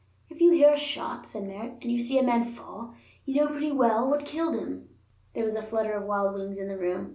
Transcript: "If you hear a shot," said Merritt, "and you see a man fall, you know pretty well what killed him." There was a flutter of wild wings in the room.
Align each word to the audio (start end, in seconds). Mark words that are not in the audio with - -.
"If 0.31 0.41
you 0.41 0.51
hear 0.51 0.71
a 0.73 0.77
shot," 0.79 1.27
said 1.27 1.43
Merritt, 1.43 1.73
"and 1.83 1.91
you 1.91 1.99
see 1.99 2.17
a 2.17 2.23
man 2.23 2.43
fall, 2.43 2.95
you 3.23 3.35
know 3.35 3.45
pretty 3.45 3.71
well 3.71 4.09
what 4.09 4.25
killed 4.25 4.55
him." 4.55 4.89
There 5.35 5.43
was 5.43 5.53
a 5.53 5.61
flutter 5.61 5.93
of 5.93 6.05
wild 6.07 6.33
wings 6.33 6.57
in 6.57 6.69
the 6.69 6.77
room. 6.79 7.09